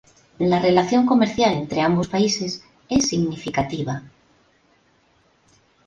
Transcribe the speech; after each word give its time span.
La 0.39 0.57
relación 0.59 1.05
comercial 1.05 1.53
entre 1.53 1.79
ambos 1.81 2.07
países 2.07 2.65
es 2.89 3.07
significativo. 3.07 3.91